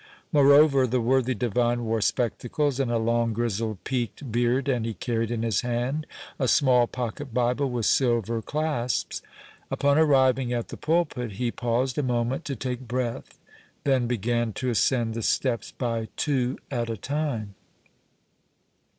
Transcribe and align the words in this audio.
Moreover, 0.31 0.87
the 0.87 0.99
worthy 0.99 1.35
divine 1.35 1.85
wore 1.85 2.01
spectacles, 2.01 2.79
and 2.79 2.89
a 2.91 2.97
long 2.97 3.33
grizzled 3.33 3.83
peaked 3.83 4.31
beard, 4.31 4.67
and 4.67 4.83
he 4.83 4.95
carried 4.95 5.29
in 5.29 5.43
his 5.43 5.61
hand 5.61 6.07
a 6.39 6.47
small 6.47 6.87
pocket 6.87 7.35
bible 7.35 7.69
with 7.69 7.85
silver 7.85 8.41
clasps. 8.41 9.21
Upon 9.69 9.99
arriving 9.99 10.53
at 10.53 10.69
the 10.69 10.75
pulpit, 10.77 11.33
he 11.33 11.51
paused 11.51 11.99
a 11.99 12.01
moment 12.01 12.45
to 12.45 12.55
take 12.55 12.79
breath, 12.87 13.37
then 13.83 14.07
began 14.07 14.53
to 14.53 14.71
ascend 14.71 15.13
the 15.13 15.21
steps 15.21 15.71
by 15.71 16.07
two 16.17 16.57
at 16.71 16.89
a 16.89 16.97
time. 16.97 17.53